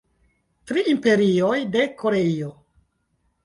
[0.71, 2.53] Tri imperioj de Koreio.